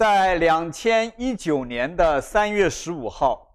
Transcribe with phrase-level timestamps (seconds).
[0.00, 3.54] 在两千一九年的三月十五号，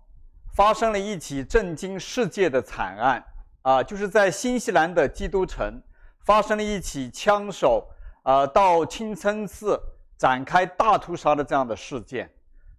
[0.54, 3.26] 发生了一起震惊世界的惨案
[3.64, 5.82] 啊，就是在新西兰的基督城
[6.24, 7.90] 发生了一起枪手
[8.22, 9.76] 啊到清真寺
[10.20, 12.32] 展开大屠杀的这样的事件。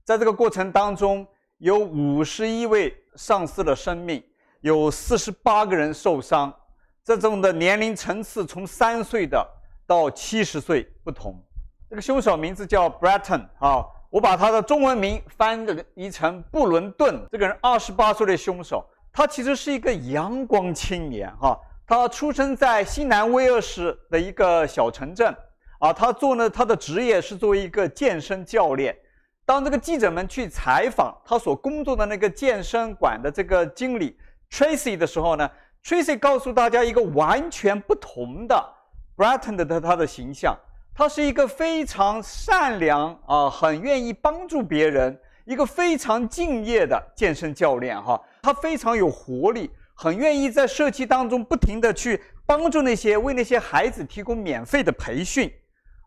[0.05, 1.27] 在这个过程当中，
[1.59, 4.23] 有五十一位丧失了生命，
[4.61, 6.55] 有四十八个人受伤。
[7.03, 9.45] 这种的年龄层次从三岁的
[9.89, 11.43] 到七十岁不同。
[11.89, 17.25] 这个凶手名字叫 Bratton 啊，我把他的中文名翻译成布伦顿。
[17.31, 21.57] 这个人二十八岁的凶手，他其实是一个阳光青年哈。
[21.87, 25.33] 他出生在新南威尔士的一个小城镇
[25.79, 28.97] 啊，他做呢，他的职业是作为一个健身教练。
[29.45, 34.19] 当这个记者们去采访他所工作的那个健身馆的这个经理
[34.51, 35.49] Tracy 的时候呢
[35.85, 38.75] ，Tracy 告诉大家一个完全不同的
[39.17, 40.59] Bratton 的他的形象，
[40.99, 48.19] 他是一个非常善良啊，很愿意帮助别人，一个非常敬业的健身教练哈。
[48.41, 55.53] 他非常有活力，很愿意在社区当中不停地去帮助那些为那些孩子提供免费的培训，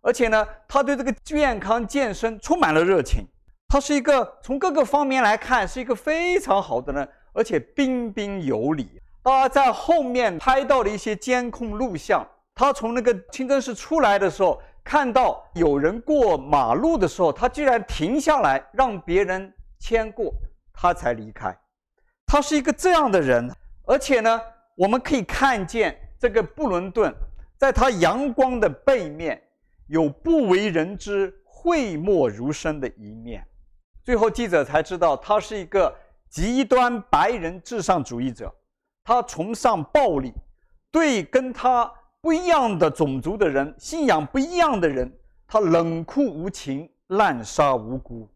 [0.01, 3.23] 而且呢，他对这个健康健身充满了热情。
[3.67, 8.99] 他是一个从各个方面来看是一个非常好的人，而且彬彬有礼。
[9.21, 20.33] 大家在后面拍到了一些监控录像，他从那个清真寺出来的时候，看到有人过马路的时候，他居然停下来让别人牵过，
[20.73, 21.55] 他才离开。
[22.25, 23.47] 他是一个这样的人，
[23.85, 24.41] 而且呢，
[24.75, 27.13] 我们可以看见这个布伦顿，
[27.55, 29.39] 在他阳光的背面，
[29.85, 33.45] 有不为人知、讳莫如深的一面。
[34.03, 35.95] 最后记者才知道，他是一个
[36.31, 38.51] 极端白人至上主义者。
[39.03, 40.33] 他崇尚暴力，
[40.89, 45.11] 对跟他不一样的种族的人、信仰不一样的人，
[45.47, 48.29] 他冷酷无情，滥杀无辜。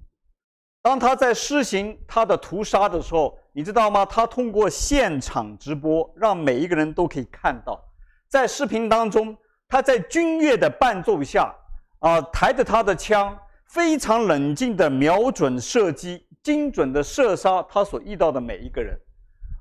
[0.82, 4.06] 当他在施行他的屠杀的时候，你知道吗？
[4.06, 7.82] 他通过现场直播，让每一个人都可以看到。
[8.30, 9.36] 在视频当中，
[9.68, 11.54] 他在军乐的伴奏下，
[12.00, 13.38] 啊，抬着他的枪，
[13.68, 18.98] 非常冷静地瞄准射击，精准地射杀他所遇到的每一个人。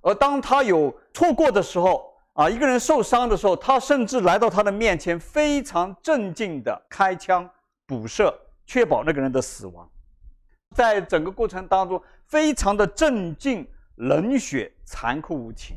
[0.03, 7.49] 而当他有错过的时候，啊，一个人受伤的时候，他甚至来到他的面前，非常镇静地开枪
[7.87, 8.35] 补射，
[8.67, 9.87] 确保那个人的死亡。
[10.75, 15.77] 在整个过程当中，非常的镇静、冷血、残酷无情。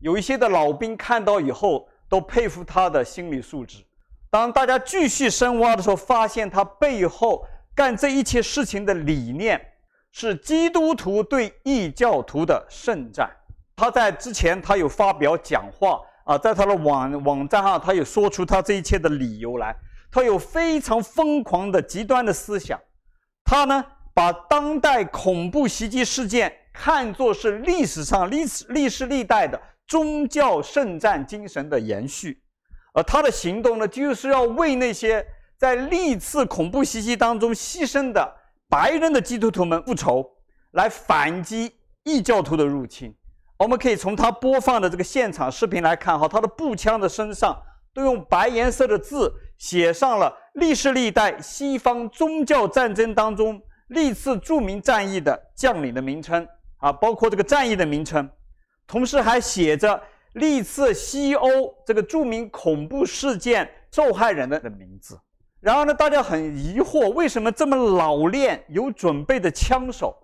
[0.00, 3.82] 有一些的老兵看到以后，都佩服他的心理素质。
[4.28, 9.58] 当大家继续深挖的时候，发现他背后干这一切事情的理念，
[10.12, 13.30] 是基督徒对异教徒的圣战。
[13.76, 19.76] 他在之前，他有发表讲话啊，在他的网网站上，他有说出他这一切的理由来。
[20.10, 22.80] 他有非常疯狂的极端的思想，
[23.44, 32.40] 他呢，把当代恐怖袭击事件看作是历史上历史历世历代的宗教圣战精神的延续，
[32.94, 35.26] 而他的行动呢，就是要为那些
[35.58, 38.34] 在历次恐怖袭击当中牺牲的
[38.70, 40.26] 白人的基督徒们复仇，
[40.70, 43.14] 来反击异教徒的入侵。
[43.58, 47.56] 我们可以从他播放的这个现场视频来看，哈，他的步枪的身上
[47.94, 56.46] 都用白颜色的字写上了历世历代西方宗教战争当中历次著名战役的将领的名称
[56.78, 58.28] 啊，包括这个战役的名称，
[58.86, 59.98] 同时还写着
[60.34, 61.48] 历次西欧
[61.86, 65.18] 这个著名恐怖事件受害人的的名字。
[65.60, 70.14] 然后呢，大家很疑惑，为什么这么老练有准备的枪手，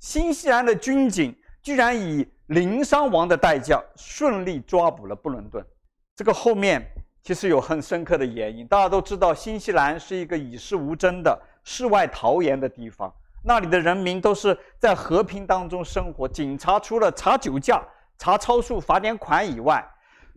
[0.00, 5.64] 新西兰的军警居然以零伤亡的代价，顺利抓捕了布伦顿。
[6.16, 6.82] 这个后面
[7.22, 8.66] 其实有很深刻的原因。
[8.66, 13.12] 大家都知道，新西兰是一个与世无争的世外桃源的地方，
[13.44, 16.26] 那里的人民都是在和平当中生活。
[16.26, 17.86] 警察除了查酒驾、
[18.18, 19.86] 查超速、罚点款以外，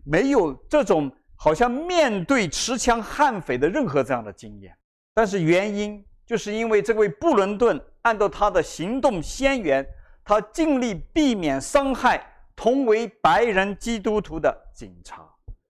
[0.04, 4.76] 没有这种好像面对持枪悍匪的任何这样的经验。
[5.14, 9.86] 但是原因就是因为这位布伦顿按照他的行动先源。
[10.24, 12.24] 他尽力避免伤害
[12.56, 15.22] 同为白人基督徒的警察，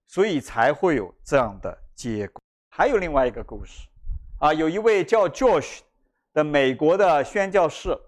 [0.06, 2.40] 所以才会有这样的结果。
[2.70, 3.88] 还有另外一个故事，
[4.38, 5.80] 啊，有一位叫 Josh
[6.32, 7.98] 的美国的宣教士，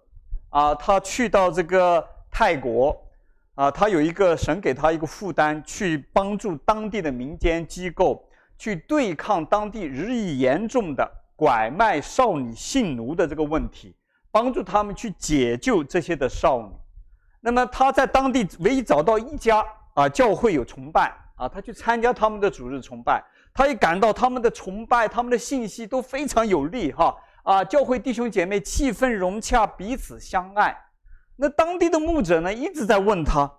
[0.51, 2.97] 啊，他去到这个泰国，
[3.55, 13.97] 啊，他有一个神给他一个负担，去帮助当地的民间机构去对抗当地日益严重的拐卖少女性奴的这个问题。
[14.37, 16.69] 帮助他们去解救这些的少女，
[17.41, 23.25] 那么他在当地唯一找到一家啊教会有崇拜啊，他去参加他们的主日崇拜，
[23.55, 30.77] 他也感到他们的崇拜、他们的信息都非常有利哈啊，教会弟兄姐妹气氛融洽，彼此相爱。
[31.37, 33.51] 那当地的牧者呢，一直在问他：“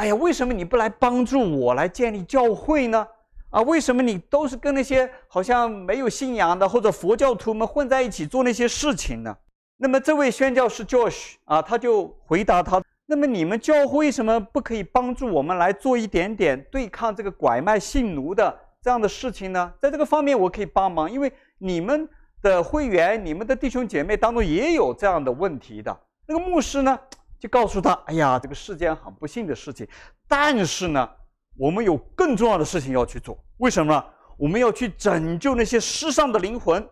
[0.00, 3.06] 哎呀，为什么你不来帮助我来建立教会呢？
[3.50, 9.36] 啊，为什么你都是跟那些好像没有信仰的或者佛教徒们混在一起做那些事情呢？”
[9.82, 12.80] 那么这位宣教士 Josh 啊，他就回答他。
[13.04, 19.72] 那么你们教会为什么不可以帮助我们来做一点点对抗这个拐卖性奴的这样的事情呢？
[19.80, 22.08] 在这个方面我可以帮忙，因为你们
[22.40, 26.00] 的会员、你们的弟兄姐妹当中也有这样的问题的。
[26.28, 26.96] 那个牧师呢，
[27.40, 29.84] 就告诉他：“哎呀，这个世间很不幸的事情，
[30.28, 31.10] 但是呢，
[31.58, 33.36] 我们有更重要的事情要去做。
[33.56, 34.04] 为什么呢？
[34.38, 36.88] 我们要去拯救那些失丧的灵魂，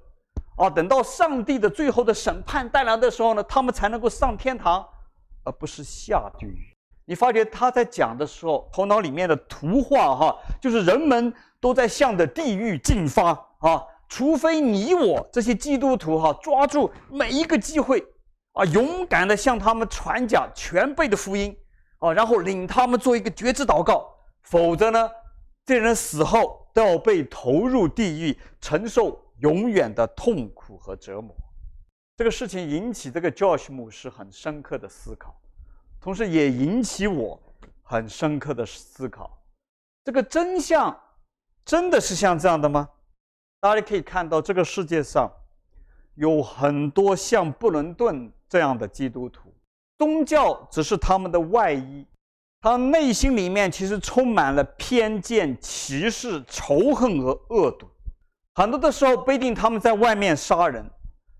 [0.60, 4.86] 啊，等到上帝的最后的审判带来的时候呢，他们才能够上天堂。”
[5.42, 6.76] 而不是下地狱。
[7.06, 13.30] 你发觉他在讲的时候，头脑里面的图画哈，就是人们都在向着地狱进发
[13.60, 13.82] 啊！
[14.06, 18.04] 除非你我这些基督徒哈，抓住每一个机会
[18.52, 21.56] 啊，勇敢地向他们传讲全备的福音
[22.00, 24.06] 啊，然后领他们做一个决志祷告，
[24.42, 25.10] 否则呢，
[25.64, 31.34] 这人死后都要被投入地狱，承受永远的痛苦和折磨。
[32.16, 35.34] 这个事情引起这个 Josh 牧师很深刻的思考，
[36.00, 37.40] 同时也引起我
[37.82, 39.42] 很深刻的思考。
[40.04, 40.98] 这个真相
[41.64, 42.88] 真的是像这样的吗？
[43.60, 45.30] 大家可以看到，这个世界上
[46.14, 49.54] 有很多像布伦顿这样的基督徒，
[49.98, 52.06] 宗教只是他们的外衣，
[52.60, 57.89] 他内心里面其实充满了偏见、歧视、仇恨和恶毒。
[58.60, 60.84] 很多的时候不一定他们在外面杀人。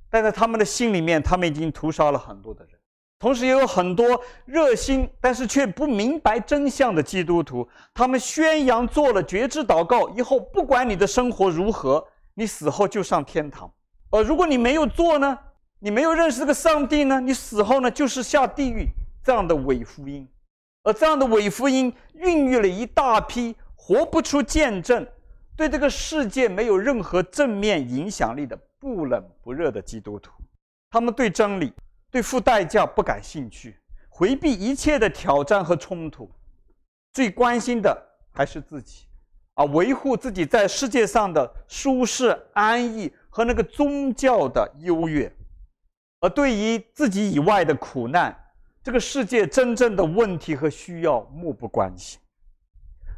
[0.09, 2.73] 但在他们的心里面，他们已经屠杀了很多的人，
[3.19, 7.69] 同时也有很多热心但是却不明白真相的基督徒。
[7.93, 12.03] 他们宣扬做了决志祷告以后，不管你的生活如何，
[12.33, 13.71] 你死后就上天堂。
[14.11, 15.39] 而如果你没有做呢，
[15.79, 18.89] 你没有认识这个上帝呢，你死后呢就是下地狱。
[19.23, 20.27] 这样的伪福音，
[20.83, 25.07] 而这样的伪福音孕育了一大批活不出见证，
[25.61, 28.59] 对这个世界没有任何正面影响力的。
[28.79, 30.33] 不冷不热的基督徒，
[30.89, 31.71] 他们对真理、
[32.11, 33.77] 对付代价不感兴趣，
[34.09, 36.31] 回避一切的挑战和冲突，
[37.13, 37.95] 最关心的
[38.33, 39.05] 还是自己，
[39.53, 45.31] 啊，维护自己在世界上的舒适安逸和那个宗教的优越，
[46.21, 48.35] 而对于自己以外的苦难，
[48.83, 52.19] 这个世界真正的问题和需要漠不关心。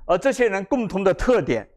[0.06, 1.68] 而这些人共同的特点，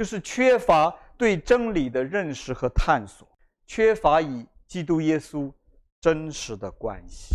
[0.00, 3.28] 就是缺乏对真理的认识和探索。
[3.66, 5.52] 缺乏与基督耶稣
[6.00, 7.34] 真实的关系，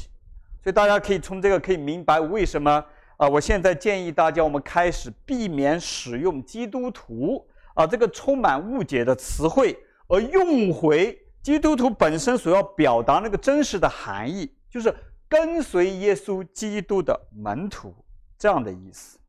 [0.64, 2.84] 所以大家可以从这个可以明白为什么
[3.18, 9.78] 啊，我现在建议大家我们开始避免使用基督徒啊这个充满误解的词汇，
[10.08, 14.92] 而用回基督徒本身所要表达那个真实的含义，就是
[15.30, 17.96] 跟随耶稣基督的门徒
[18.40, 19.20] 这样的意思。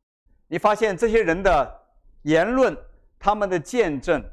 [0.49, 1.83] 你发现这些人的
[2.23, 2.75] 言论，
[3.27, 4.25] 他们的见证，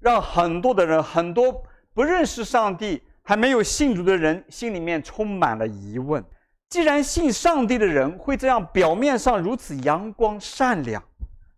[0.00, 1.62] 让很多的人很多。
[1.92, 6.20] 不认识上帝还没有信主的人，心里面充满了疑问。
[6.68, 11.00] 既然信上帝的人会这样，表面上如此阳光善良，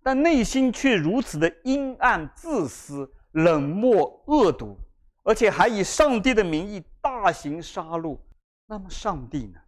[0.02, 4.78] 但内心却如此的阴暗、自私、冷漠、恶毒，
[5.23, 8.18] 而且还以上帝的名义大行杀戮，
[8.66, 9.59] 那么上帝呢？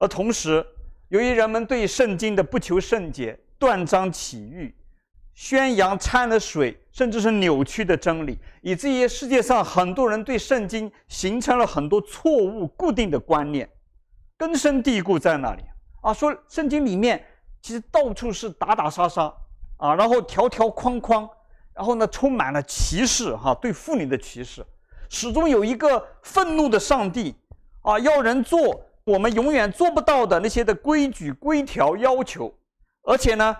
[0.00, 0.66] 而同时，
[1.10, 4.74] 由于人们对圣经的不求甚解、断章取义。
[5.34, 13.68] 宣扬掺了水，甚至是扭曲的真理，以至于世界上很多人对圣经形成了很多错误固定的观念，
[14.36, 15.62] 根深蒂固在那里
[16.02, 16.12] 啊。
[16.12, 17.24] 说圣经里面
[17.62, 19.32] 其实到处是打打杀杀
[19.78, 21.26] 啊，然后条条框框，
[21.74, 24.62] 然后呢充满了歧视哈，对妇女的歧视，
[25.08, 27.34] 始终有一个愤怒的上帝
[27.80, 32.54] 啊，要人做我们永远做不到的那些的规矩规条要求，
[33.04, 33.56] 而且呢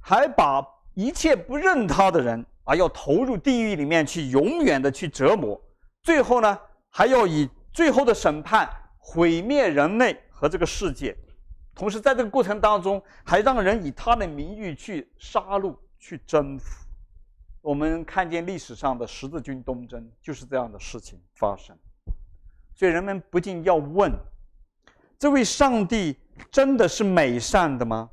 [0.00, 0.66] 还把。
[1.00, 5.58] 一切不认他的人啊，要投入地狱里面去，永远的去折磨。
[6.02, 6.58] 最后呢，
[6.90, 11.16] 还要以最后的审判毁灭人类和这个世界。
[11.74, 16.86] 同时，在这个过程当中，还让人以他的名誉去杀戮、去征服。
[17.62, 21.74] 我们看见历史上的十字军东征，就是这样的事情发生。
[22.74, 24.12] 所以人们不禁要问：
[25.18, 26.14] 这位上帝
[26.50, 28.10] 真的是美善的吗？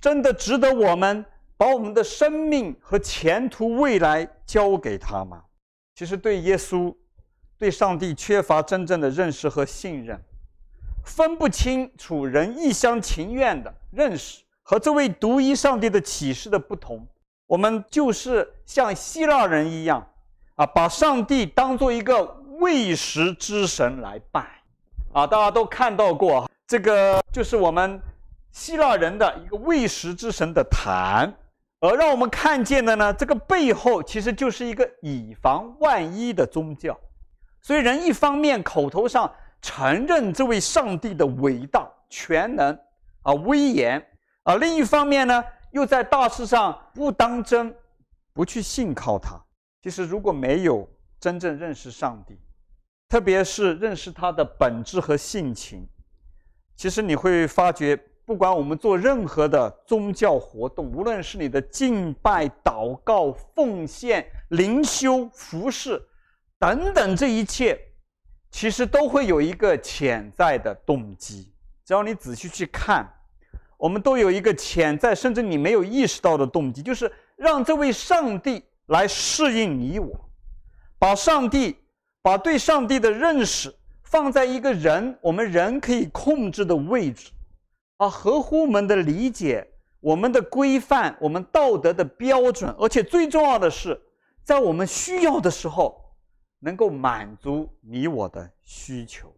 [0.00, 1.22] 真的值得我们？
[1.58, 5.42] 把我们的生命和前途未来交给他吗？
[5.96, 6.94] 其实对耶稣、
[7.58, 10.16] 对上帝缺乏真正的认识和信任，
[11.04, 17.04] 分不清楚人一厢情愿的认识和这位独一上帝的启示的不同。
[17.48, 20.06] 我们就是像希腊人一样，
[20.54, 22.24] 啊，把上帝当做一个
[22.60, 24.62] 喂食之神来拜。
[25.12, 28.00] 啊，大家都看到过，这个就是我们
[28.52, 31.34] 希腊人的一个喂食之神的坛。
[31.80, 36.98] 而让我们看见的呢，这个背后其实就是一个以防万一的宗教。
[37.60, 39.32] 所以人一方面口头上
[39.62, 42.76] 承认这位上帝的伟大、全能
[43.22, 44.04] 啊、威严
[44.42, 47.72] 啊，另一方面呢，又在大事上不当真，
[48.32, 49.40] 不去信靠他。
[49.80, 50.88] 其实如果没有
[51.20, 52.40] 真正认识上帝，
[53.08, 55.88] 特别是认识他的本质和性情，
[56.74, 57.96] 其实你会发觉。
[58.28, 65.98] 不管我们做任何的宗教活动，无论是你的敬拜、祷告、奉献、灵修、服侍
[66.58, 67.80] 等等，这一切
[68.50, 71.50] 其实都会有一个潜在的动机。
[71.86, 73.10] 只要你仔细去看，
[73.78, 80.28] 我们都有一个潜在，甚至你没有意识到的动机，就是让这位上帝来适应你我，
[80.98, 81.78] 把上帝、
[82.20, 87.30] 把对上帝的认识放在一个人我们人可以控制的位置。
[87.98, 89.66] 啊，合乎我们的理解，
[90.00, 94.00] 我们的规范，我们道德的标准，而且最重要的是，
[94.44, 96.00] 在我们需要的时候，
[96.60, 99.34] 能够满足你我的需求。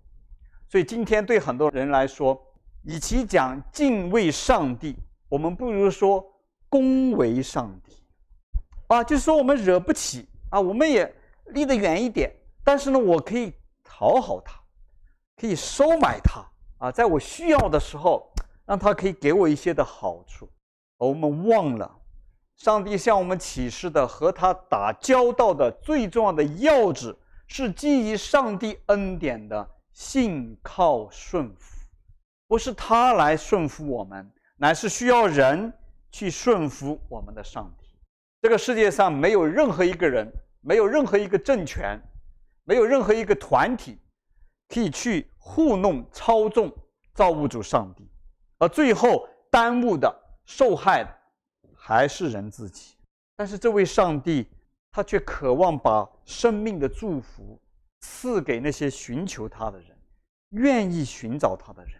[0.68, 2.38] 所以今天对很多人来说，
[2.84, 4.94] 与其讲敬畏上帝，
[5.30, 6.22] 我们不如说
[6.68, 7.96] 恭维上帝。
[8.88, 11.10] 啊，就是说我们惹不起啊，我们也
[11.46, 12.30] 离得远一点，
[12.62, 14.60] 但是呢，我可以讨好他，
[15.38, 16.44] 可以收买他
[16.76, 18.29] 啊，在我需要的时候。
[18.70, 20.48] 让他可以给我一些的好处，
[20.98, 21.92] 而我们忘了，
[22.54, 27.12] 上帝向我们启示的和他打交道的最重要的要旨，
[27.48, 31.80] 是基于上帝恩典的信靠顺服，
[32.46, 35.72] 不是他来顺服我们，乃是需要人
[36.12, 37.88] 去顺服我们的上帝。
[38.40, 42.00] 这个世界上没有任何一个人，没有任何一个政权，
[42.62, 43.98] 没有任何一个团体，
[44.68, 46.72] 可以去糊弄、操纵
[47.14, 48.08] 造物主上帝。
[48.60, 50.14] 而最后耽误的、
[50.44, 51.10] 受害的
[51.74, 52.94] 还是人自己。
[53.34, 54.46] 但是这位上帝，
[54.92, 57.58] 他却渴望把生命的祝福
[58.00, 59.96] 赐给那些寻求他的人，
[60.50, 61.94] 愿意寻找他的人。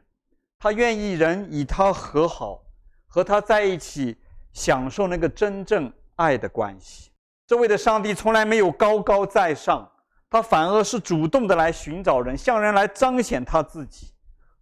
[0.59, 2.63] 他愿意人与他和好，
[3.09, 4.19] 和他在一起，
[4.53, 7.11] 享受那个真正爱的关系。
[7.47, 9.91] 这位的上帝从来没有高高在上，
[10.29, 14.13] 他反而是主动的来寻找人，向人来彰显他自己，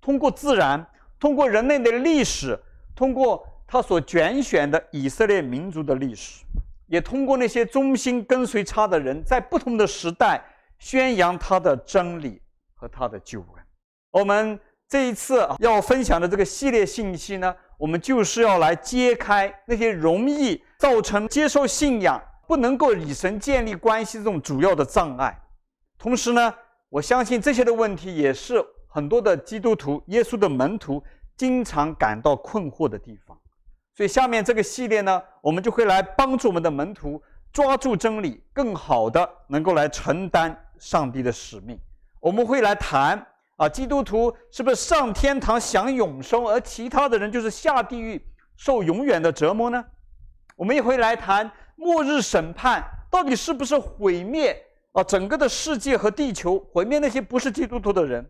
[0.00, 0.88] 通过自然。
[1.20, 2.58] 通过人类的历史，
[2.94, 6.44] 通过他所拣选的以色列民族的历史，
[6.86, 10.42] 也通过那些忠心跟随他的人，在不同的时代
[10.78, 12.40] 宣扬他的真理
[12.74, 13.64] 和他的救恩。
[14.12, 14.58] 我们
[14.88, 25.36] 这一次要分享的这个系列信息呢，我们就是要来揭开那些容易造成接受信仰不能够与神建立关系这种主要的障碍。
[25.98, 26.54] 同时呢，
[26.88, 28.64] 我相信这些的问题也是。
[28.98, 31.00] 很多的基督徒、耶稣的门徒
[31.36, 33.38] 经常感到困惑的地方，
[33.94, 41.78] 所以下面这个系列呢，我们就会来帮助我们的门徒抓住真理，更好的能够来承担上帝的使命。
[42.18, 43.24] 我们会来谈
[43.54, 48.20] 啊，基督徒是不是上天堂享永生，而其他的人就是下地狱
[48.56, 49.84] 受永远的折磨呢？
[50.56, 58.28] 我们也会来谈末日审判到底是不是毁灭啊整个的世界和地球，毁灭那些不是基督徒的人。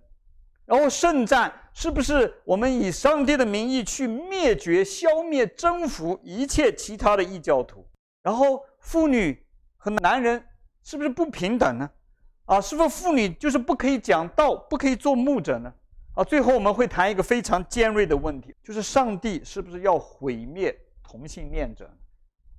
[0.69, 7.89] 然后圣战是不是我们以上帝的名义去灭绝、消灭、征服一切其他的异教徒？
[8.23, 9.43] 然后妇女
[9.79, 10.45] 和男人
[10.85, 11.89] 是不是不平等呢？
[12.45, 15.73] 啊，是不是妇女就是不可以讲道、不可以做牧者呢？
[16.13, 21.91] 啊，最后我们会谈一个非常尖锐的问题，就是上帝是不是要毁灭同性恋者？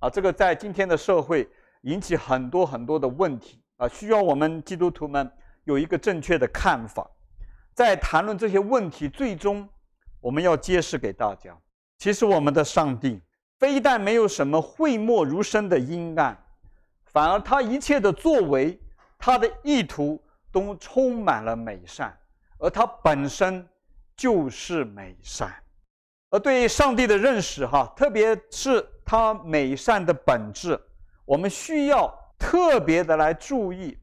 [0.00, 1.48] 啊，这个在今天的社会
[1.82, 5.30] 引起很多很多的问题啊，需要我们基督徒们
[5.62, 7.08] 有一个正确的看法。
[7.80, 9.66] 在谈论这些问题，最终
[10.20, 11.56] 我们要揭示给大家，
[11.96, 13.18] 其实我们的上帝
[13.58, 16.36] 非但没有什么讳莫如深的阴暗，
[17.06, 18.78] 反而他一切的作为，
[19.18, 20.22] 他的意图
[20.52, 22.14] 都充满了美善，
[22.58, 23.66] 而他本身
[24.14, 25.50] 就是美善。
[26.28, 30.78] 而对上帝的认识，哈，特别是他美善的本质，
[31.24, 33.98] 我们需要特别的来注意。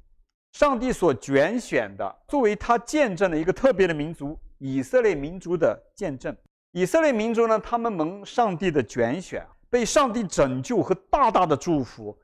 [0.57, 6.35] 上帝所拣选的，作为他见证的一个特别的民族——以色列民族的见证。
[6.71, 12.17] 以色列民族呢，他们蒙上帝的拣选，被上帝拯救和大大的祝福。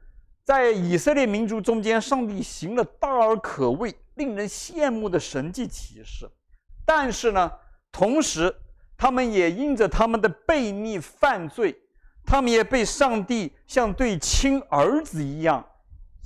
[0.44, 6.28] 在以色列民族中间，上帝行了大而可畏、令人羡慕的神迹奇事。
[6.88, 7.52] 但是呢，
[7.92, 8.52] 同时
[8.98, 11.76] 他们也因着他们的悖逆犯罪，
[12.26, 15.64] 他们也被上帝像对亲儿子一样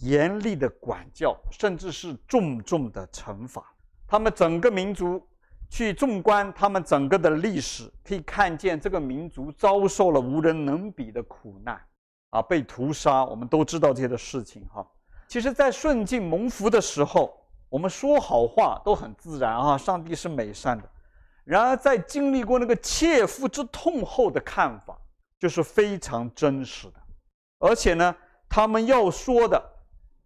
[0.01, 3.63] 严厉的管教，甚至是重重的惩罚。
[4.07, 5.21] 他们整个民族
[5.69, 11.81] 去纵观他们整个的历史，可以看见这个民族遭受了无人能比的苦难，
[12.29, 13.25] 啊，被屠杀。
[13.25, 14.85] 我们都知道这些的事情哈。
[15.27, 17.35] 其实，在顺境蒙福的时候，
[17.67, 20.89] 我们说好话都很自然啊，上帝是美善的。
[21.43, 24.97] 然而，在经历过那个切肤之痛后的看法，
[25.37, 26.93] 就是非常真实的。
[27.59, 28.15] 而且呢，
[28.47, 29.61] 他们要说的，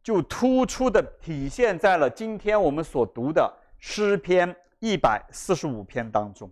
[0.03, 6.51] 就突出的体现在了今天我们所读的诗篇一百四十五篇当中。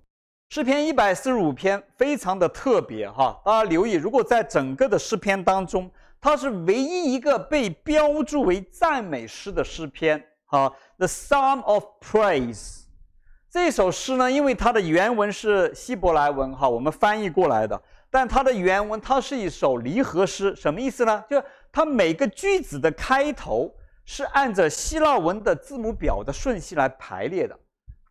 [0.50, 5.89] 诗篇一百四十五篇非常的特别哈，大家留意，如果在整个的诗篇当中，
[6.20, 12.79] 它是唯一一个被标注为赞美诗的诗篇哈，The Psalm of Praise。
[13.51, 17.79] 这首诗呢，因为它的原文是希伯来文哈，我们翻译过来的。
[18.12, 21.24] 但它的原文，它是一首离合诗，什么意思呢？
[21.29, 21.39] 就
[21.71, 23.73] 它每个句子的开头
[24.05, 27.57] 是按照希腊文的字母表的顺序来排列的，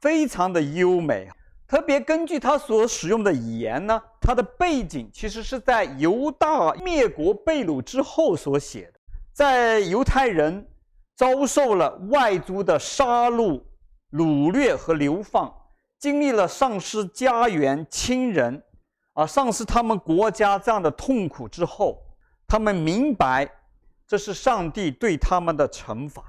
[0.00, 1.28] 非常的优美。
[1.66, 9.00] 特别根据它所使用的语言呢，它的背景其实是在犹大灭国被掳之后所写的，
[9.34, 10.66] 在犹太人
[11.14, 13.60] 遭受了外族的杀戮、
[14.12, 15.52] 掳掠和流放，
[15.98, 18.62] 经历了丧失家园、亲人。
[19.12, 22.00] 啊丧失他们国家这样的痛苦之后，
[22.48, 23.46] 他们明白
[24.06, 26.24] 这是上帝对他们的惩罚，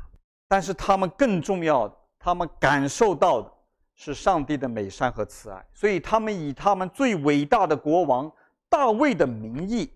[0.49, 3.49] 但是他们更重要，他们感受到的
[3.95, 8.29] 是上帝的美善和慈爱，所以他们以他们最伟大的国王
[8.67, 9.89] 大卫的名义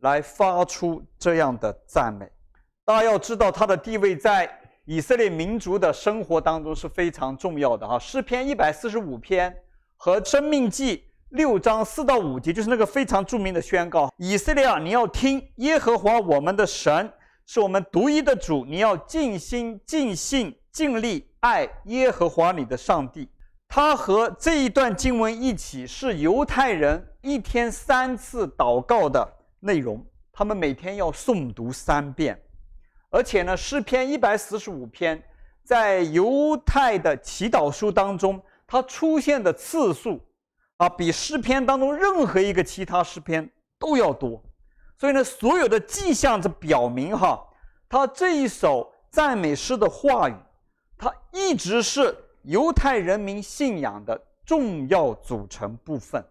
[0.00, 2.30] 来发出这样的赞美。
[2.84, 4.50] 大家要知道，他的地位在
[4.84, 7.98] 以色列民族的生活当中是非常重要的哈。
[7.98, 9.56] 诗篇一百四十五篇
[9.96, 11.04] 和生命记。
[11.30, 17.12] 六章四到五节就是那个非常著名的宣告：以色列啊，你要听耶和华我们的神
[17.46, 23.28] 是我们独一的主，你要尽心、尽性、尽力爱耶和华你的上帝。
[23.68, 32.36] 他和这一段经文一起是犹太人一天三次祷告的内容，他们每天要诵读三遍。
[33.08, 35.22] 而且呢，诗篇一百四十五篇
[35.62, 40.20] 在犹太的祈祷书当中，它出现的次数。
[40.80, 43.46] 啊，比诗篇当中任何一个其他诗篇
[43.78, 44.42] 都要多，
[44.96, 47.38] 所以呢，所有的迹象，这表明哈，
[47.86, 50.34] 他这一首赞美诗的话语，
[50.96, 56.24] 它一直是犹太人民信仰的重要组成部分。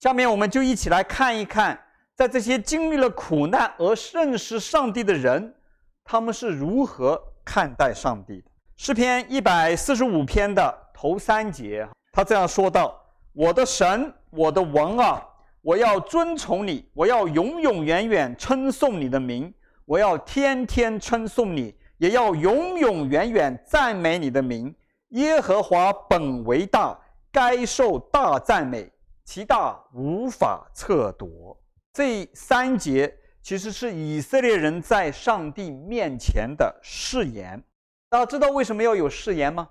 [0.00, 1.80] 下面我们就一起来看一看，
[2.16, 5.54] 在这些经历了苦难而认识上帝的人，
[6.02, 8.50] 他们是如何看待上帝的。
[8.76, 13.00] 诗篇一百四十五篇的头三节，他这样说道。
[13.38, 15.24] 我的神，我的王啊，
[15.62, 24.74] 我要尊崇你，我要永永远远称颂你的名，我要天天称颂你，也要永永远远赞美你的名。
[25.10, 26.98] 耶和华本为大，
[27.30, 28.90] 该受大赞美，
[29.24, 31.56] 其大无法测度。
[31.92, 37.62] 这三节其实是以色列人在上帝面前的誓言。
[38.08, 39.68] 大家知道为什么要有誓言吗？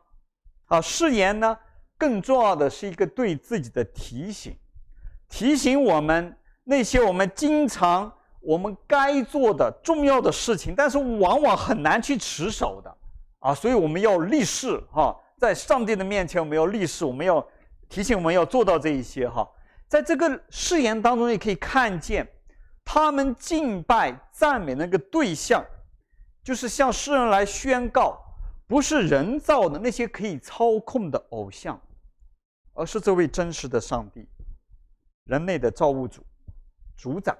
[0.67, 1.58] 啊，誓言呢？
[1.97, 4.55] 更重要的是一个对自己的提醒，
[5.27, 12.97] 提醒我们那些我们经常我们该做的重要的事情，但是往往很难去持守的
[13.39, 17.45] 啊，所以我们要立誓哈，在上帝的面前我们要立誓，我们要
[17.89, 19.47] 提醒我们要做到这一些哈。
[19.88, 22.27] 在这个誓言当中，也可以看见
[22.83, 25.63] 他们敬拜赞美那个对象，
[26.43, 28.17] 就是向世人来宣告，
[28.67, 31.79] 不是人造的那些可以操控的偶像。
[32.78, 34.24] 而是这位真实的上帝，
[35.24, 36.24] 人类的造物主、
[36.96, 37.36] 主宰，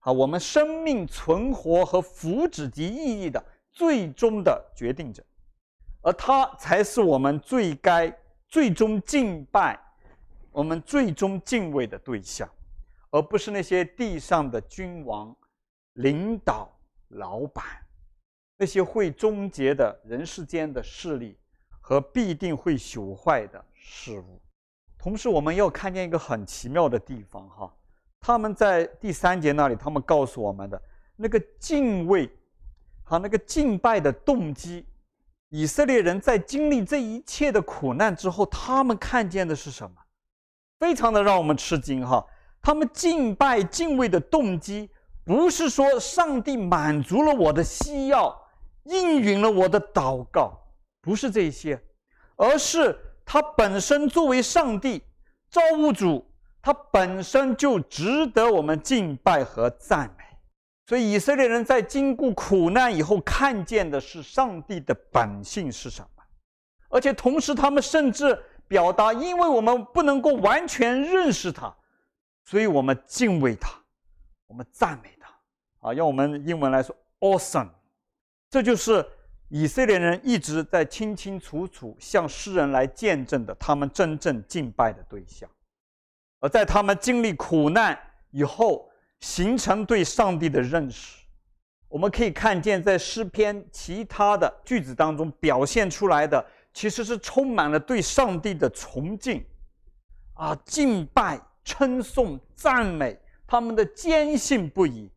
[0.00, 3.42] 啊，我们生命存活和福祉及意义的
[3.72, 5.24] 最终的决定者，
[6.02, 8.14] 而他才是我们最该、
[8.46, 9.80] 最终敬拜、
[10.52, 12.46] 我们最终敬畏的对象，
[13.08, 15.34] 而不是那些地上的君王、
[15.94, 16.70] 领导、
[17.08, 17.64] 老板，
[18.58, 21.38] 那些会终结的人世间的势力
[21.80, 24.42] 和必定会朽坏的事物。
[25.04, 27.70] 同时，我们要看见一个很奇妙的地方，哈，
[28.20, 30.80] 他们在第三节那里，他们告诉我们的
[31.14, 32.26] 那个敬畏，
[33.02, 34.86] 和那个敬拜的动机，
[35.50, 39.94] 以色列人在经历这一切的苦难之后，他们看见的是什么？
[40.80, 42.24] 非常的让我们吃惊，哈，
[42.62, 44.88] 他们敬拜敬畏的动机，
[45.22, 48.34] 不是说上帝满足了我的需要，
[48.84, 50.58] 应允了我的祷告，
[51.02, 51.78] 不是这些，
[52.36, 52.98] 而是。
[53.24, 55.02] 他本身作为上帝
[55.48, 56.24] 造物主，
[56.60, 60.24] 他本身就值得我们敬拜和赞美。
[60.86, 66.22] 所以以色列人在经过苦难以后，看见的是上帝的本性是什么，
[66.90, 71.74] 而且同时他们甚至表达，因为我们不能够完全认识他，
[72.44, 73.70] 所以我们敬畏他，
[74.46, 75.88] 我们赞美他。
[75.88, 77.70] 啊，用我们英文来说，awesome。
[78.50, 79.04] 这就是
[79.56, 85.48] 以色列人一直在清清楚楚向世人来见证的，他们真正敬拜的对象。
[86.40, 87.96] 而在他们经历苦难
[88.32, 88.90] 以后，
[89.20, 91.22] 形成对上帝的认识，
[91.86, 99.40] 我们可以看见，在诗篇其他的句子当中表现出来的，其实是充满了对上帝的崇敬，
[100.32, 105.08] 啊，敬拜、称颂、赞美，他们的坚信不疑。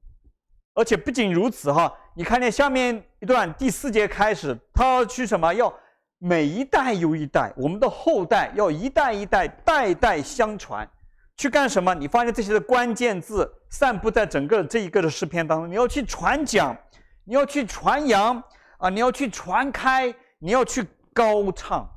[0.77, 5.51] 而且不仅如此，哈，你看见下面一段第四节开始，他要去什么？
[5.51, 5.73] 要
[6.19, 10.87] 每一代又一代，我们的后代要一代一代，代代相传。
[11.35, 11.95] 去干什么？
[11.95, 15.67] 你发现这些的关键字散布在整个这一个的诗篇当中。
[15.67, 16.77] 你要去传讲，
[17.23, 18.41] 你要去传扬
[18.77, 21.89] 啊，你要去传开，你要去高唱。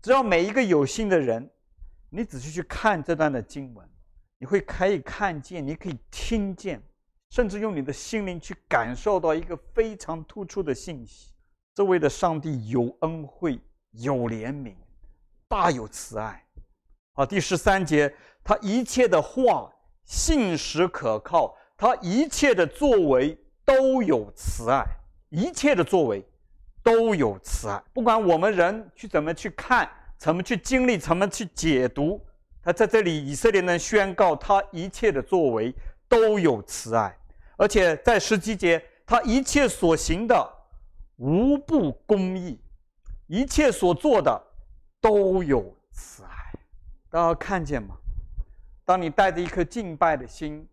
[0.00, 1.50] 只要每一个有心的人，
[2.10, 3.84] 你仔细去看这段的经文，
[4.38, 6.80] 你会可以看见，你可以听见，
[7.30, 11.32] 甚至用你的心灵去感受到一个非常突出的信息：
[11.74, 13.60] 这位的上帝有恩惠，
[13.92, 14.74] 有怜悯，
[15.48, 16.44] 大有慈爱。
[17.12, 18.14] 好，第十三节。
[18.44, 19.70] 他一切的话
[20.04, 24.82] 信实可靠，他一切的作为都有慈爱，
[25.28, 26.24] 一切的作为
[26.82, 27.78] 都有慈爱。
[27.92, 29.86] 不管我们人去怎么去看，
[30.16, 32.24] 怎么去经历，怎么去解读，
[32.62, 35.74] 他在这里以色列人宣告他一切的作为
[36.08, 37.16] 都有慈爱，
[37.56, 40.52] 而且在十七节，他一切所行的
[41.16, 42.58] 无不公义，
[43.26, 44.42] 一切所做的
[45.00, 46.30] 都有慈爱。
[47.10, 47.96] 大家看见吗？
[48.84, 50.66] 当你带着一颗敬拜的心，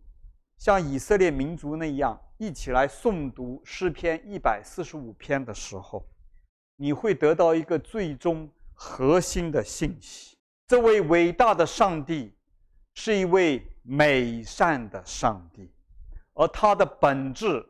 [0.58, 6.02] 像以色列民族那样一起来诵读诗篇一百四十五篇的时候，
[6.76, 12.34] 你会得到一个最终核心的信息：这位伟大的上帝
[12.94, 15.70] 是一位美善的上帝，
[16.34, 17.64] 而他的本质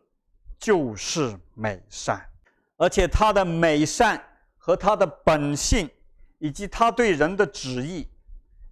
[0.58, 2.20] 就是美善，
[2.76, 4.22] 而且他的美善
[4.56, 5.90] 和他的本性，
[6.38, 8.08] 以及他对人的旨意。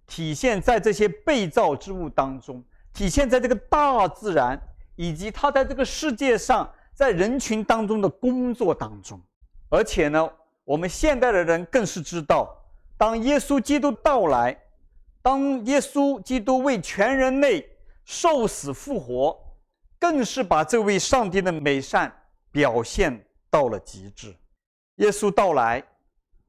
[0.07, 4.59] 体现在这些被造之物当中，体现在这个大自然，
[4.95, 9.21] 以及他在这个世界上，在人群当中的工作当中。
[9.69, 10.29] 而且呢，
[10.63, 12.55] 我们现代的人更是知道，
[12.97, 14.55] 当耶稣基督到来，
[15.25, 17.67] 当耶稣基督为全人类
[18.03, 19.35] 受死复活，
[19.97, 22.15] 更是把这位上帝的美善
[22.51, 24.35] 表现到了极致。
[24.97, 25.83] 耶稣到来，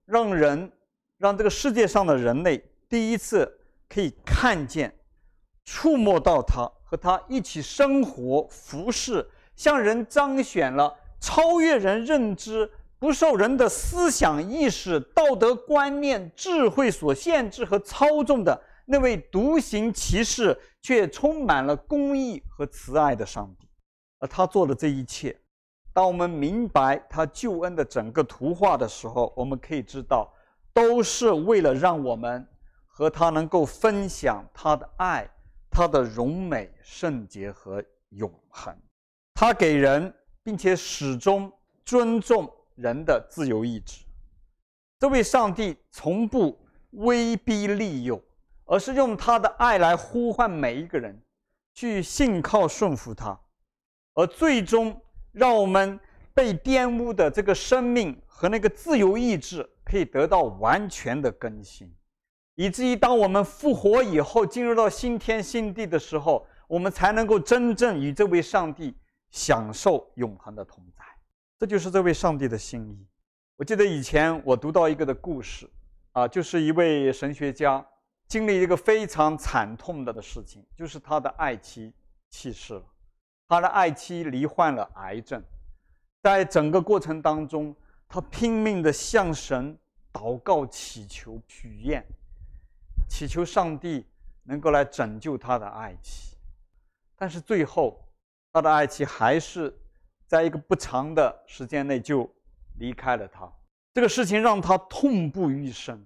[0.04, 0.70] 让人，
[1.16, 2.62] 让这个世界上的人类。
[2.86, 3.50] 第一次
[3.88, 4.94] 可以看见、
[5.64, 12.70] 触摸到他，和他一起生活、服侍，向人彰显了超越人认知、
[13.06, 23.68] 不受人的思想意识、道德观念、智慧所限制和操纵的那位独行骑士却充满了公义和慈爱的上帝。
[24.18, 25.38] 而他做的这一切，
[25.92, 30.28] 当我们明白他救恩的整个图画的时候，我们可以知道，
[30.72, 32.44] 都是为了让我们。
[32.88, 35.30] 和他能够分享他的爱，
[35.70, 38.76] 他的荣美、圣洁和永恒。
[39.34, 41.52] 他给人，并且始终
[41.84, 44.04] 尊重人的自由意志。
[44.98, 46.58] 这位上帝从不
[46.92, 48.22] 威逼利诱，
[48.64, 51.20] 而是用他的爱来呼唤每一个人
[51.74, 53.38] 去信靠顺服他，
[54.14, 54.98] 而最终
[55.32, 56.00] 让我们
[56.32, 61.92] 被玷污的这个生命和那个自由意志可以得到完全的更新。
[62.54, 68.96] 以至于当我们复活以后，进入到新天新地的时候，我们才能够真正与这位上帝
[69.30, 71.04] 享受永恒的同在。
[71.58, 73.06] 这就是这位上帝的心意。
[73.56, 75.68] 我记得以前我读到一个的故事，
[76.12, 77.84] 啊，就是一位神学家
[78.28, 81.92] 经历一个非常惨痛的的事情，就是他的爱妻
[82.30, 82.84] 去世了，
[83.48, 85.42] 他的爱妻罹患了癌症，
[86.22, 87.74] 在整个过程当中，
[88.06, 89.78] 他拼命地向神
[90.12, 92.04] 祷告、祈求、许愿。
[93.08, 94.04] 祈求上帝
[94.42, 96.36] 能够来拯救他的爱妻，
[97.16, 98.04] 但是最后，
[98.52, 99.74] 他的爱妻还是
[100.26, 102.28] 在一个不长的时间内就
[102.78, 103.50] 离开了他。
[103.94, 106.04] 这个事情让他痛不欲生，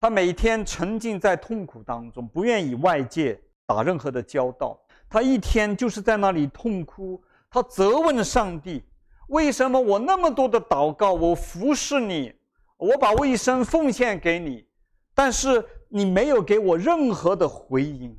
[0.00, 4.78] 他每天沉浸在痛苦当中，不愿与外界打任何的交道。
[5.08, 8.82] 他一天就是在那里痛哭，他责问上帝：
[9.28, 12.34] 为什么我那么多的祷告，我服侍你，
[12.76, 14.66] 我把我一生奉献给你，
[15.14, 15.64] 但是。
[15.86, 18.18] 你没有给我任何的回应，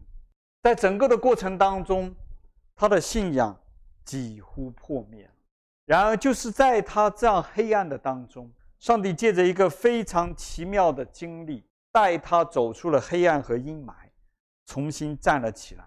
[0.62, 2.16] 在整个的过程当中，
[2.74, 3.54] 他的信仰
[4.06, 5.30] 几乎破灭。
[5.86, 13.94] 然而，就是在他这样黑暗的当中，上帝借着一个非常奇妙的经历，带他走出了黑暗和阴霾，
[14.66, 15.86] 重新站了起来。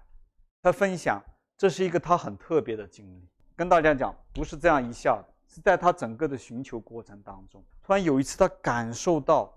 [0.62, 1.20] 他分享，
[1.56, 9.52] 这是一个他很特别的经历，跟大家讲，不是这样一下的，是在他整个的寻求过程当中，突然有一次他感受到，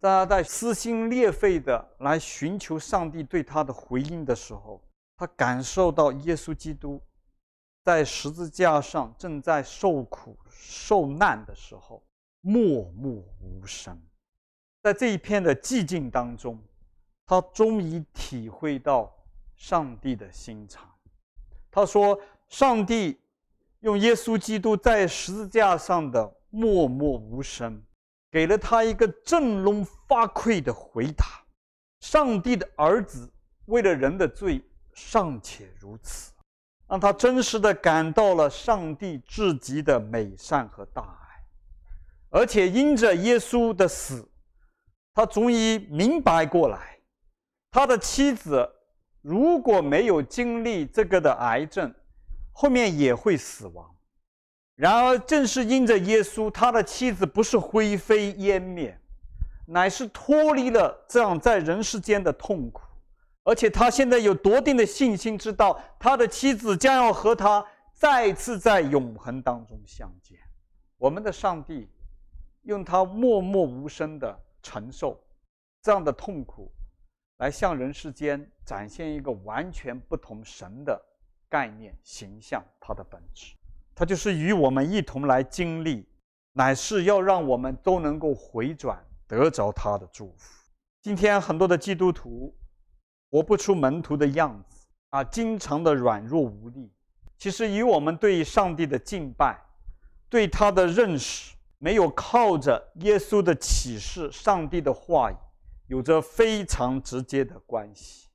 [0.00, 4.82] 在他在撕心裂肺的来寻求上帝对他的回应的时候，
[5.16, 7.00] 他感受到耶稣基督。
[7.88, 12.04] 在十字架上正在受苦受难的时候，
[12.42, 13.98] 默默无声。
[14.82, 16.62] 在这一片的寂静当中，
[17.24, 19.10] 他终于体会到
[19.56, 20.86] 上帝的心肠。
[21.70, 22.20] 他说
[22.50, 23.18] ：“上帝
[23.80, 27.82] 用耶稣基督在十字架上的默默无声，
[28.30, 31.24] 给了他一个振聋发聩的回答。
[32.00, 33.32] 上帝的儿子
[33.64, 36.32] 为了人的罪尚且如此。”
[36.88, 41.44] 让他真实的感到了上帝至极的美善和大爱，
[42.30, 44.26] 而且因着耶稣的死，
[45.12, 46.98] 他终于明白过来，
[47.70, 48.66] 他的妻子
[49.20, 51.94] 如果没有经历这个的癌症，
[52.52, 53.94] 后面也会死亡。
[54.74, 58.98] 然而，正是因着耶稣，他的妻子不是灰飞烟灭，
[59.66, 62.87] 乃是脱离了这样在人世间的痛苦。
[63.48, 70.38] 而且他现在有笃定的信心，知道他的妻子将要和他再次在永恒当中相见。
[70.98, 71.88] 我们的上帝
[72.64, 75.18] 用他默默无声的承受
[75.80, 76.70] 这样的痛苦，
[77.38, 81.00] 来向人世间展现一个完全不同神的
[81.48, 83.54] 概念形象，他的本质，
[83.94, 86.06] 他就是与我们一同来经历，
[86.52, 90.68] 乃是要让我们都能够回转，得着他的祝福。
[91.00, 92.54] 今天很多的基督徒。
[93.30, 96.90] 活不出门徒的样子啊，经常的软弱无力。
[97.36, 99.58] 其实与我们对上帝的敬拜、
[100.28, 105.36] 对他的认识，没有靠着耶稣的启示、上帝的话语，
[105.86, 108.28] 有着非常直接的关系。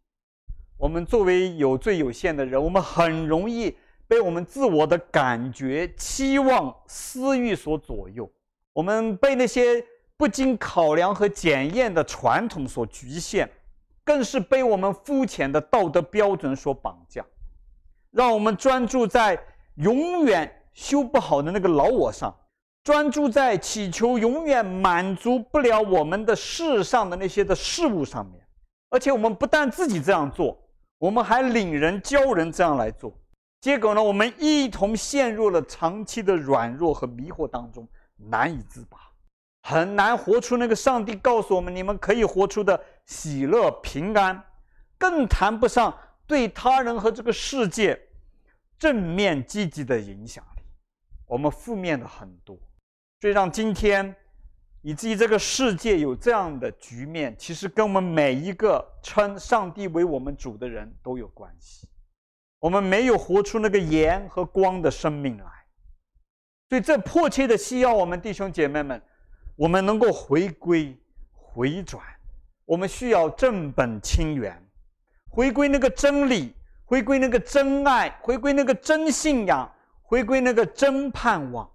[0.77, 3.75] 我们作为有罪有限的人，我们很容易
[4.07, 8.29] 被我们自我的感觉、期望、私欲所左右。
[8.73, 9.85] 我们被那些
[10.17, 13.49] 不经考量和检验的传统所局限。
[14.03, 17.25] 更是被我们肤浅的道德标准所绑架，
[18.11, 19.41] 让我们专注在
[19.75, 22.35] 永远修不好的那个老我上，
[22.83, 28.39] 专注在祈求永远满足不了我们的世上的那些的事物上面。
[28.89, 30.55] 而且我们不但自己这样做，
[30.99, 33.11] 我们还领人教人这样来做。
[33.61, 37.87] 结果呢，我们一同陷入了长期的软弱和迷惑当中，
[38.17, 38.97] 难以自拔。
[39.61, 44.43] 很难活出那个上帝告诉我们，你们可以活出的喜乐平安，
[44.97, 47.99] 更谈不上对他人和这个世界
[48.77, 50.63] 正面积极的影响力。
[51.25, 52.57] 我们负面的很多，
[53.21, 54.15] 所以让今天
[54.81, 61.87] 以至于这个世界有这样的局面，其实跟我们每一个称上帝为我们主的人都有关系。
[62.59, 65.51] 我们没有活出那个盐和光的生命来，
[66.69, 69.01] 所以这迫切的需要我们弟兄姐妹们。
[69.55, 70.99] 我们能够回归、
[71.31, 72.03] 回转，
[72.73, 74.59] 我们需要正本清源，
[75.29, 76.55] 回归那个真理，
[76.85, 81.69] 回归那个真爱，回归那个真信仰，回归那个真盼望，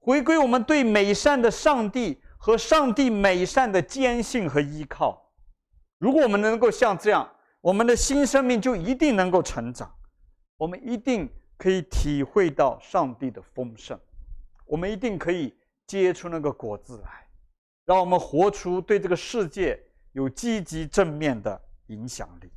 [0.00, 5.30] 回归我们对美善的上帝和上帝美善的坚信和依靠。
[5.98, 9.88] 如果我们能够像这样，我们的新生命就一定能够成长，
[10.56, 13.96] 我们一定可以体会到上帝的丰盛，
[14.66, 15.54] 我们一定可以。
[15.86, 17.26] 结出那个果子来，
[17.84, 19.78] 让我们活出对这个世界
[20.14, 22.50] 有积极正面的影响力。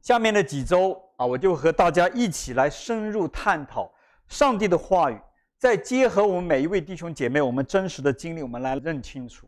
[0.00, 3.92] 下面的几周啊，我就和大家一起来深入探讨
[4.28, 5.20] 上帝的话语，
[5.58, 9.46] 再结合我们每一位弟兄姐妹我们真实的经历，我们来认清楚，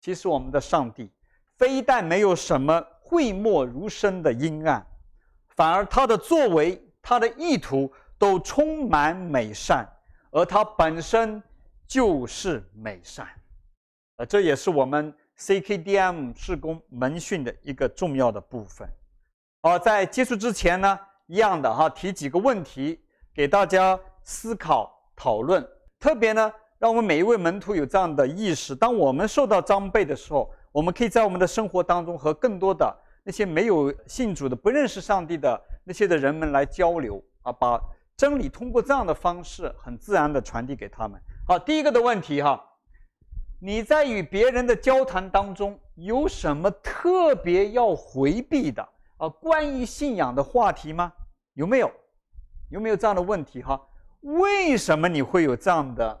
[0.00, 1.10] 其实我们的上帝
[1.56, 4.86] 非但没有什么讳莫如深的阴暗，
[5.48, 9.88] 反而他的作为、他的意图都充满美善，
[10.30, 11.42] 而他本身。
[11.90, 13.26] 就是美善，
[14.14, 18.86] 呃，这也是我们 CKDM 事工门训的一个重要的部分。
[19.62, 23.00] 好，在结束之前呢，一样的哈，提几个问题
[23.34, 25.66] 给大家思考讨论。
[25.98, 37.80] 特别呢，让我们每一位门徒有这样的意识：当我们受到装备的时候，我们可以在我们的生活当中和更多的那些没有信主的、不认识上帝的那些的人们来交流啊，把
[38.14, 41.18] 真理通过这样的方式很自然地传递给他们。
[41.46, 42.62] 好，第一个的问题哈，
[43.62, 48.82] 你在与别人的交谈当中有什么特别要回避的
[49.18, 49.28] 啊？
[49.28, 51.12] 关于信仰的话题吗？
[51.52, 51.90] 有没有？
[52.70, 53.78] 有没有这样的问题哈？
[54.22, 56.18] 为什么你会有这样的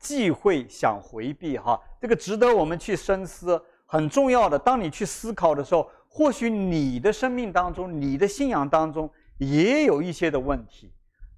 [0.00, 1.80] 忌讳想回避哈？
[2.00, 4.58] 这个值得我们去深思，很重要的。
[4.58, 10.92] 当你去思考的时候，或许你的生命当中、你的信仰当中也有一些的问题。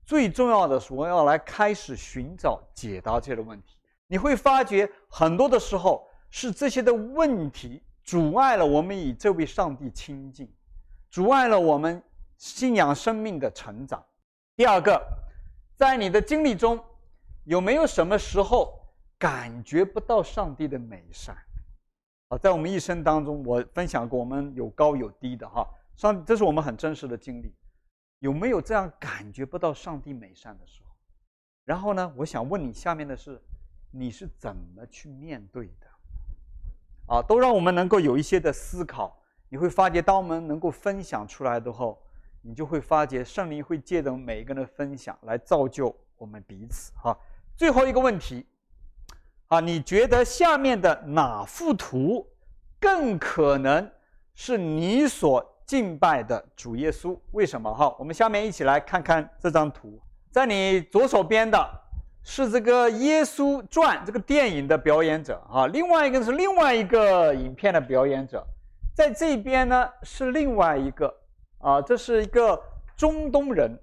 [0.07, 3.77] 最重要的是，我要来开始寻找解答这些的问题。
[4.12, 10.53] 你会发觉很多的时候是这些的问题阻碍了我们与这位上帝亲近，
[11.09, 12.03] 阻碍了我们
[12.37, 14.05] 信仰生命的成长。
[14.55, 15.03] 第二个，
[15.77, 16.79] 在你的经历中，
[17.44, 21.35] 有没有什么时候感觉不到上帝的美善？
[22.29, 25.66] 啊，在我们一生当中，我分享过，我们有高有低的哈。
[25.96, 27.55] 上，这是我们很真实的经历。
[28.18, 30.94] 有没有这样感觉不到上帝美善的时候？
[31.64, 33.40] 然后呢，我想问你下面的是，
[33.92, 35.87] 你是怎么去面对的？
[37.07, 39.22] 啊，都让我们能够有一些的思考。
[39.48, 42.02] 你会发觉，当我们能够分享出来的后，
[42.40, 46.90] 你就会发觉圣灵会借着每一个人的分享来造就我们彼此。
[46.94, 47.14] 哈，
[47.55, 48.46] 最后一个问题。
[49.48, 52.26] 啊，你觉得下面的哪幅图
[52.81, 53.92] 更可能
[54.33, 57.18] 是你所敬拜的主耶稣？
[57.33, 57.70] 为什么？
[57.74, 60.00] 哈，我们下面一起来看看这张图。
[60.31, 61.82] 在你左手边的
[62.24, 68.46] 是这个《耶稣传》这个电影的表演者啊，另外一个是另外一个影片的表演者，
[68.94, 71.14] 在这边呢是另外一个
[71.58, 72.61] 啊，这是一个
[72.96, 73.78] 中东人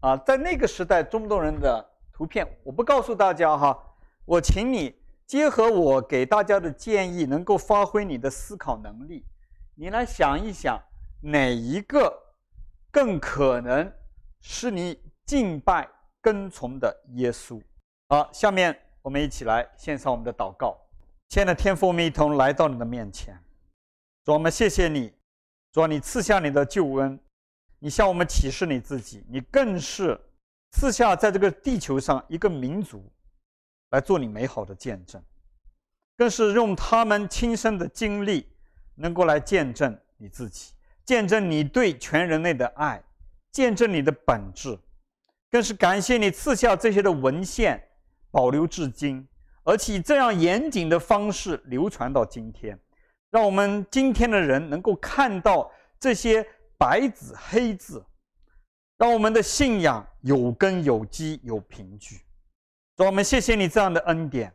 [0.00, 3.78] 啊，在那个时代中东人的图片，我不告诉大家哈，
[4.24, 4.94] 我请你。
[5.24, 9.24] 结合我给大家的建议，能够发挥你的思考能力，
[9.74, 10.78] 你来想一想，
[11.22, 12.12] 哪一个
[12.90, 13.90] 更可能
[14.42, 15.88] 是你敬拜
[16.20, 17.58] 跟从的耶稣？
[18.12, 20.76] 好，下面我们一起来献上我们的祷告。
[21.30, 23.34] 亲爱的天父，我们一同来到你的面前，
[24.22, 25.10] 主，我们谢谢你，
[25.72, 27.18] 主，你赐下你的救恩，
[27.78, 30.20] 你向我们启示你自己，你更是
[30.72, 33.02] 赐下在这个地球上一个民族。
[33.92, 35.22] 来做你美好的见证，
[36.14, 38.46] 更是用他们亲身的经历，
[38.94, 40.74] 能够来见证你自己，
[41.06, 43.02] 见证你对全人类的爱，
[43.52, 44.78] 见证你的本质，
[45.50, 47.82] 更是感谢你赐下这些的文献，
[48.32, 49.24] 保留至今，
[49.62, 52.76] 而且以这样严谨的方式流传到今天，
[53.30, 56.44] 让我们今天的人能够看到这些
[56.78, 58.04] 白纸黑字，
[58.96, 62.16] 让我们的信仰有根有基有凭据。
[62.96, 64.52] 主，我们谢谢你这样的恩典，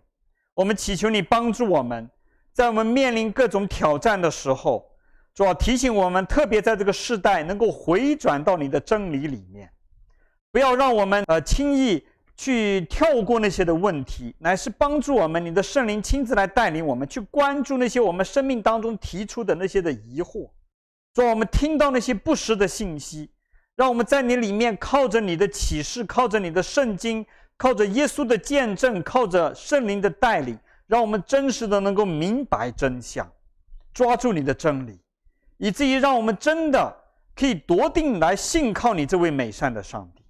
[0.53, 2.09] 我们祈求你帮助我们，
[2.53, 4.91] 在我们面临各种挑战的时候，
[5.33, 9.71] 主要提醒我们，特别在这个世代，能够回转到你的真理里面，
[10.51, 12.03] 不要让我们呃轻易
[12.37, 20.49] 去跳过那些的问题，乃是帮助我们，你的圣灵亲自来带领我们去关注那些我们生命当中提出的那些的疑惑，
[21.13, 23.29] 主，我们听到那些不实的信息，
[23.75, 27.25] 让我们在你里面靠着你的启示，靠着你的圣经。
[27.59, 33.27] 靠着耶稣的见证，靠着圣灵的带领，让我们真实的能够明白真相，
[33.91, 34.99] 抓住你的真理，
[35.57, 36.95] 以至于让我们真的
[37.35, 40.21] 可以笃定来信靠你这位美善的上帝。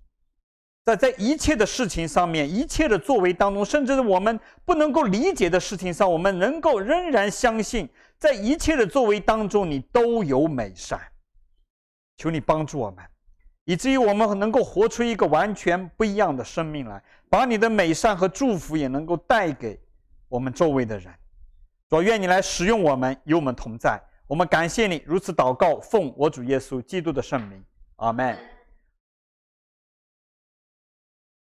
[0.88, 10.98] 在在一切的事情上面，一切的作为当中，甚至是我们不能够理解的事情上，我们能够仍然相信，在一切的作为当中，你都有美善。
[12.16, 13.04] 求你帮助我们。
[13.66, 19.78] 以至于我们能够活出一个完全不一样的生命来，把你的美善和祝福也能够带给
[20.30, 21.14] 我们周围的人。
[21.90, 24.02] 主，愿你来使用我们，与我们同在。
[24.26, 27.62] 我们感谢你如此祷告，奉我主耶稣基督的圣名，
[27.98, 28.38] 阿门。